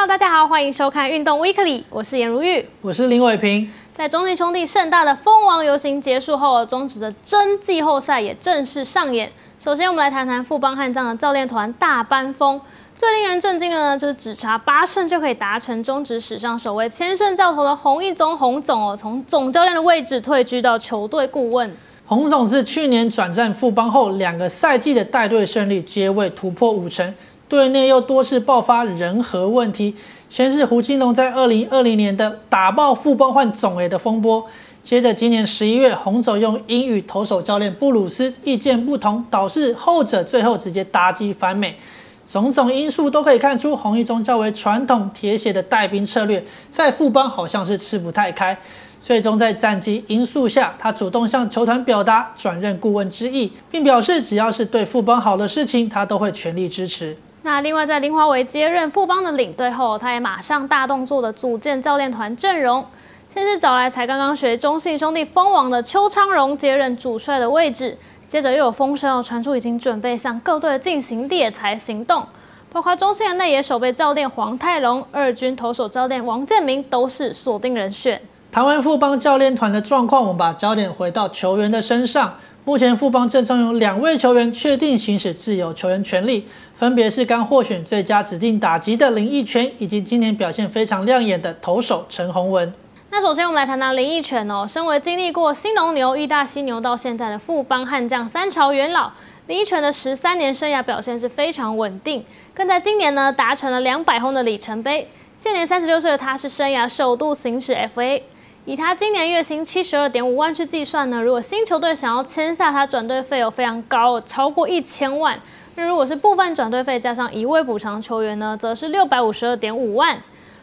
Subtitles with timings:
[0.00, 3.70] Hello，大家好，欢迎收看运动 Weekly，我是颜如玉，我是林伟平。
[3.94, 9.30] 在中信兄弟盛大的蜂王游行结束后，中职的真季后赛也正式上演。
[9.58, 12.58] 首先，我们来谈谈富邦悍将的教练团大班风。
[12.96, 21.70] 最令人震惊的呢，就是只差八胜就可以达成中职史上首位千胜教头的洪一中洪总哦，从总教练的位置退居到球队顾问。
[22.06, 27.14] 洪总自去年转战富邦后，两个赛季的带队胜利皆未突破五成，
[27.50, 29.96] 队内又多次爆发人和问题。
[30.28, 34.46] 先是胡金龙在二零二零年的打爆富邦换总 A 的风波，
[34.84, 41.76] 接着今年十一月，红手用英语投手教练布鲁斯意见不同，导致后者最后直接打击反美。
[42.24, 48.56] 种种因素都可以看出，洪一中较为传统铁血的带兵策略，在富邦好像是吃不太开。
[49.02, 57.16] 最终在战绩因素下，他主动向球团表达转任顾问之意，并表示只要是对富邦好的事情，他都会全力支持。
[57.42, 62.84] 那另外，在林华伟接任富邦的领队后，他也马上大动作的组建教练团阵容，
[63.30, 67.96] 先是找来才刚刚学中信兄弟封王的邱昌荣接任主帅的位置。
[68.28, 72.24] 接着又有风声传出，已经准备向各队进行猎才行动，
[72.70, 78.20] 包括中信的内野守备教练黄泰龙、二军投手教练王建民都是锁定人选。
[78.52, 82.34] 谈完富邦教练团的状况，我们把焦点回到球员的身上。
[82.62, 92.72] 目前富邦阵中有两位球员确定行使自由球员权利，分别是刚获选最佳指定打击的林奕泉，以及今年表现非常亮眼的投手陈宏文。
[93.10, 99.10] 那首先我们来谈谈林奕泉哦，身为经历过新农牛、义大犀牛到现在的富邦悍将三朝元老，
[99.46, 105.08] 林奕泉的十三年生涯表现是非常稳定，更在今年呢达成了两百轰的里程碑。
[105.38, 108.20] 现年三十六岁的他，是生涯首度行使 FA，
[108.66, 115.38] 以他今年月薪七十二点五万去计算呢，如果新球队想要签下他，转队费有非常高，超过一千万。
[115.76, 120.18] 那如果是部分转队费加上一位补偿球员呢，则是六百五十二点五万。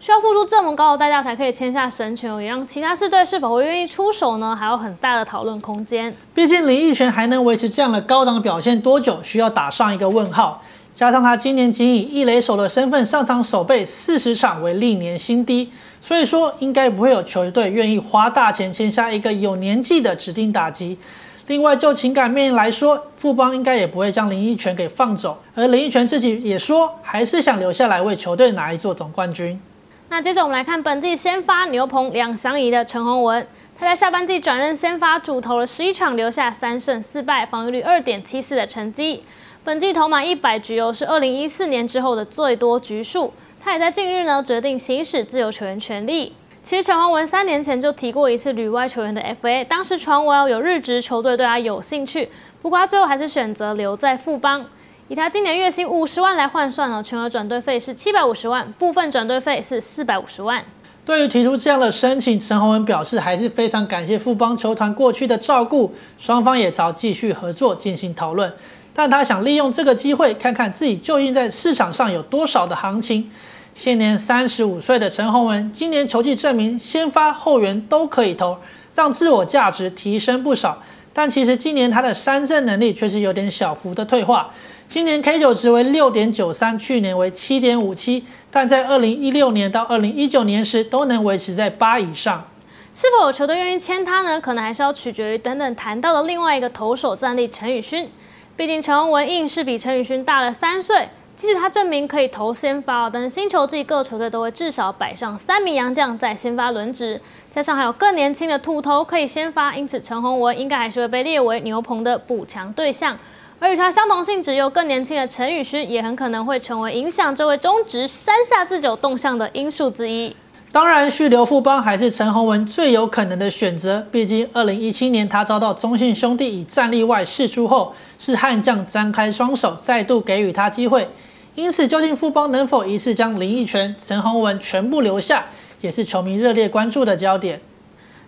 [0.00, 4.54] 需要付出这么高的代价才可以签下神权，也让其他四队是否会愿意出手呢？
[4.54, 6.14] 还有很大的讨论空间。
[6.32, 10.62] 毕竟林奕泉还能维持这样的高档表现多久，需要打上一个问号。
[10.98, 15.70] 加上他今年仅以一垒手的身份上场守备四十场为历年新低，
[16.00, 20.98] 所以说应该不会有球队愿意花大钱签下一个有年纪的指定打击。
[21.46, 29.60] 另外就情感面来说，富邦应该也不会将林奕泉给放走，而林奕泉自己也说，还是想留下来为球队拿一座总冠军。
[30.08, 33.46] 那接着我们来看本季先发牛棚两相宜的陈宏文，
[33.78, 39.22] 他在下半季转任先发主投了十一场，留下三胜四败，防御率二点七四的成绩。
[39.68, 43.30] 本季投满一百局哦，是二零一四年之后的最多局数。
[43.62, 46.32] 他也在近日呢决定行使自由球员权利。
[46.64, 52.30] 其实陈宏文三年前就提过一次旅外球员的 FA，当时传闻有日职球队对他有兴趣，
[52.62, 54.64] 不过他最后还是选择留在富邦。
[55.08, 60.64] 以他今年月薪五十万来换算呢，全额转队费是七百五十万，部分转队费是四百五十万。
[61.04, 68.50] 对于提出这样的申请，陈宏文表示还是非常感谢富邦球团过去的照顾，双方也朝继续合作进行讨论。
[68.98, 73.30] 但他想利用这个机会，看看自己究竟在市场上有多少的行情。
[73.72, 78.58] 现年三十五岁的陈宏文，今年球季证明先发后援都可以投，
[78.96, 80.82] 让自我价值提升不少。
[81.12, 84.50] 但其实今年他的三振能力却是有点小幅的退化。
[84.88, 92.44] 今年 K 九值为六点九三，去年为七点五七，但在二零一六年到二零一九年时都能维持在八以上。
[92.92, 94.40] 是否有球队愿意签他呢？
[94.40, 98.10] 可能还是要取决于等等谈到的另外一个投手战力陈宇勋。
[98.58, 107.20] 毕竟陈宏文硬是比陈宇勋大了三岁，即使他证明可以投先发，但是新球季各球队都会至少摆上三名洋将在先发轮值，
[107.52, 113.16] 加上还有更年轻的土头可以先发，因此陈宏文应该还是会被列为牛棚的补强对象。
[113.60, 120.34] 而与他相同性质又更年轻的陈宇勋，也很可能会成为影响这位中职山下自久动向的因素之一。
[120.70, 124.06] 当然，续留富邦还是陈宏文最有可能的选择。
[124.12, 131.08] 毕竟，二零一七年他遭到中信兄弟以战力外释出后，是悍将张开双手再度给予他机会。
[131.54, 135.46] 因此，究竟富邦能否一次将林奕泉、陈宏文全部留下，
[135.80, 137.60] 也是球迷热烈关注的焦点。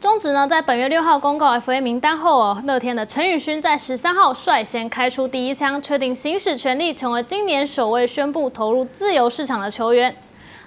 [0.00, 10.14] 中职呢，在本月六号公告 FA 名单后哦，乐天的陈宇勋在十三号率先开出第一枪，确定行使权利，成为今年首位宣布投入自由市场的球员。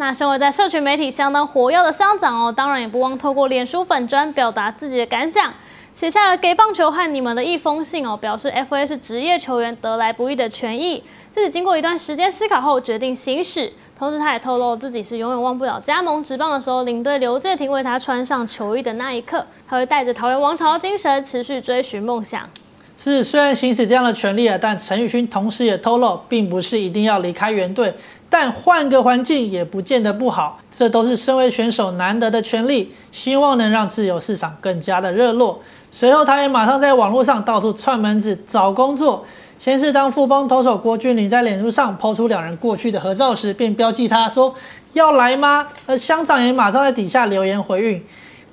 [0.00, 5.52] 那身为在社群媒体相当活跃的乡长哦，当然也不忘透过脸书粉砖表达自己的感想，
[5.92, 11.02] 写下了给棒球和你们的一封信哦，表示 FA 是职业球员得来不易的权益，
[11.32, 13.72] 自己经过一段时间思考后决定行使。
[13.98, 19.44] 同时，他也透露自己是永远忘不了加盟职棒的时候，领队刘介廷为他穿上球衣的那一刻。
[19.68, 22.48] 他会带着桃园王朝的精神，持续追寻梦想。
[23.00, 27.94] 是，虽然行使这样的权利啊，但陈宇勋同时也透露，并不是一定要离开原队。
[28.28, 32.92] 但换个环境也不见得不好，这都是身为选手难得的权利。
[33.12, 35.60] 希望能让自由市场更加的热络。
[35.92, 39.24] 随后，他也马上在网络上到处串门子找工作。
[39.60, 44.52] 先是当富邦投手郭俊霖在脸书上抛出两人过去的合照时，便标记他说
[44.94, 45.68] 要来吗？
[45.86, 48.04] 而乡长也马上在底下留言回应：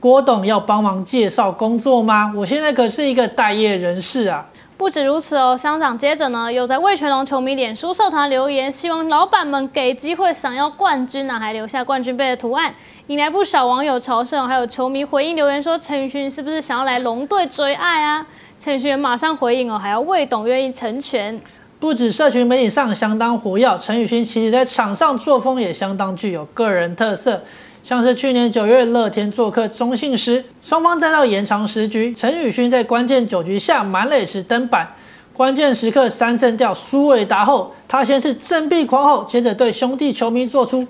[0.06, 2.32] 郭董要帮忙介绍工作吗？
[2.36, 4.48] 我现在可是一个待业人士啊。
[4.78, 12.72] 不止如此哦，乡长接着呢又在魏全龙球迷脸书社团留言，希望老板们给机会想要冠军呢，还留下冠军杯的图案，
[13.08, 18.28] 引来不少网友朝圣，还有球迷回应留言说陈宇勋是不是想要来龙队追爱啊？
[18.60, 21.42] 陈宇勋马上回应哦，还要魏董愿意成全。
[21.80, 27.42] 不止社群媒体上相当活跃，陈宇勋其实在场上作风也相当具有个人特色。
[27.86, 34.92] 像是去年九月乐天做客中信时，双方战到延长十局，陈宇勋在关键九局下满垒时登板，
[35.32, 40.88] 关键时刻三胜掉苏伟达后，他先是振臂狂吼，接着对兄弟球迷做出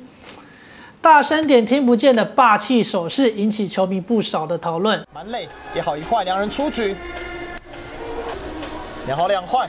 [1.02, 5.06] 大声点听不见的霸气手势，引起球迷不少的讨论。
[5.14, 6.96] 满垒也好一坏，两人出局，
[9.06, 9.68] 两好两坏。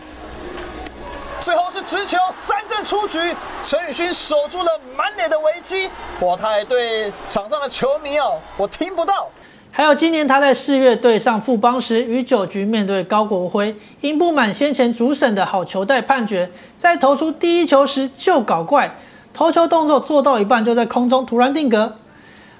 [1.46, 3.20] 最后是直球三振出局，
[3.62, 5.88] 陈宇勋守住了满脸的危机。
[6.18, 9.28] 哇，他还对场上的球迷哦，我听不到。
[9.70, 18.96] 还有今年他在四月对上富邦时，与九局面对高国辉，因不满先前主审的好球带判决，在投出第一球时就搞怪，
[19.32, 21.96] 投球动作做到一半就在空中突然定格，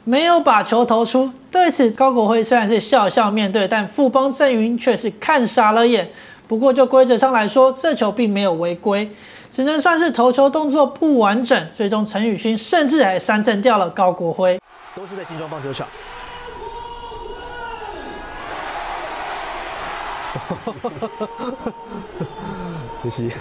[0.05, 1.33] 没有把球投出。
[1.51, 6.09] 对此，高国辉虽然是笑笑面对，但富邦阵营却是看傻了眼。
[6.49, 9.11] 不过，就规则上来说，这球并没有违规，
[9.51, 11.69] 只能算是投球动作不完整。
[11.75, 14.61] 最终，陈宇勋甚至还三振掉了高国辉。
[14.95, 15.89] 都是在新庄棒球场。
[23.03, 23.33] 可惜。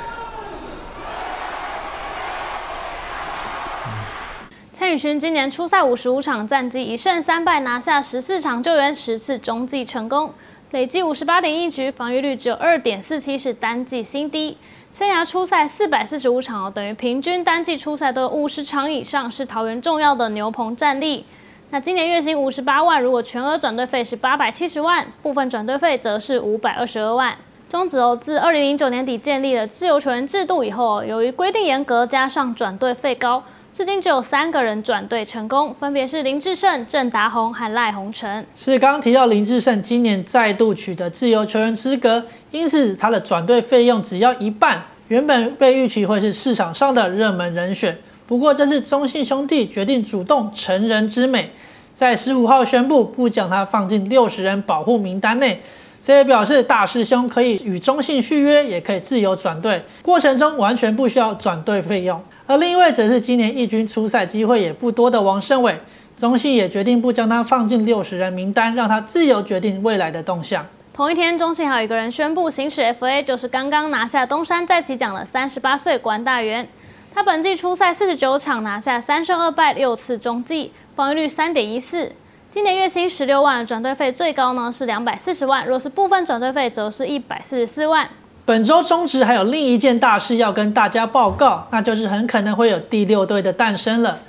[4.74, 10.34] 陈宇勋今年初赛五十五场，战绩一胜三败，拿下十四场救援，十次中继成功。
[10.76, 14.58] 累计五十八点一局，防御率只有二点四七，是单季新低。
[14.92, 21.26] 生涯出赛四百四十五场哦，等于平均单季出赛都有五十场以上，是桃园重要的牛棚战力。
[21.70, 27.34] 那今年月薪五十八万，如果全额转队费是八百七十万，部分转队费则是五百二十二万。
[27.70, 33.42] 中职哦，自二零零九年底建立了自由球员制度以后，由于规定严格，加上转队费高。
[33.76, 38.46] 至今只有三个人转队成功，分别是林志胜、郑达宏和赖鸿成。
[38.56, 44.82] 是刚刚提到林志胜今年再度取得自由球员资格，因此他的转队费用只要一半。
[45.10, 51.52] 原本被预期会是市场上的热门人选，不过这次中信兄弟决定主动成人之美，
[51.94, 55.60] 在十五号宣布不将他放进六十人保护名单内。
[56.06, 62.24] 这也表示大师兄可以与中信续约，也可以自由转队，过程中完全不需要转队费用。
[62.46, 65.76] 而另一位则是今年义军出赛机会也不多的王胜伟，
[66.16, 70.64] 中信也决定不将他放进六十人名单，让他自由决定未来的动向。
[70.94, 76.68] 同一天，中信还有一个人宣布行使 FA，就是刚刚拿下东山再起奖的三十八岁关大元。
[77.16, 82.12] 他本季出赛四十九场，拿下三胜二败六次中继，防御率三点一四。
[82.56, 88.08] 今年月薪十六万，转队费最高呢是两百四十万，若是部分转队费，则是一百四十四万。
[88.46, 94.20] 本周中职还有另一件大事要跟大家报告，那就是很可能会有第六队的诞生了。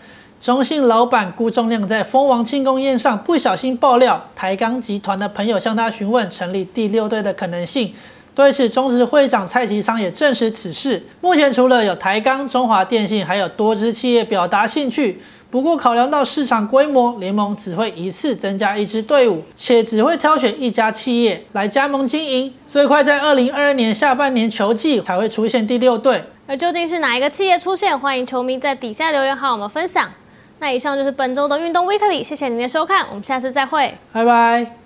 [0.40, 7.94] 中信老板辜仲亮在蜂王庆功宴上不小心爆料，台钢集团的朋友向他询问成立第六队的可能性。
[8.34, 11.00] 对此，中职会长蔡其昌也证实此事。
[11.20, 15.22] 目前除了有台钢、中华电信，还有多支企业表达兴趣。
[15.50, 22.52] 不过，考量到市场规模，联盟只会一次增加一支队伍，且只会挑选一家企业来加盟经营。
[22.66, 26.22] 最快在二零二二年下半年球季才会出现第六队。
[26.46, 27.98] 而究竟是哪一个企业出现？
[27.98, 30.10] 欢迎球迷在底下留言和我们分享。
[30.58, 34.85] 那以上就是本周的运动 Weekly，谢谢您的收看，我们下次再会，拜拜。